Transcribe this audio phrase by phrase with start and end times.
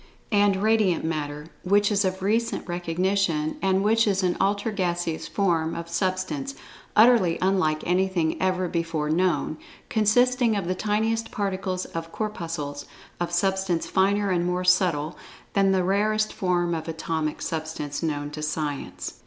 [0.31, 5.27] and (4) Radiant Matter, which is of recent recognition, and which is an ultra gaseous
[5.27, 6.55] form of Substance,
[6.95, 9.57] utterly unlike anything ever before known,
[9.89, 12.87] consisting of the tiniest particles of "corpuscles"
[13.19, 15.19] of Substance finer and more subtle
[15.53, 19.19] than the rarest form of atomic substance known to Science.